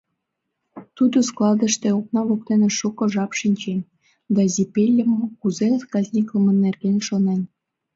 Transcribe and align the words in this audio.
Тудо 0.95 1.17
складыште 1.29 1.87
окна 1.99 2.21
воктене 2.27 2.69
шуко 2.77 3.03
жап 3.13 3.31
дене 3.31 3.37
шинчен 3.39 3.79
да 4.35 4.41
Зимпельым 4.53 5.11
кузе 5.39 5.67
казнитлыме 5.93 6.53
нерген 6.63 6.97
шонен. 7.07 7.41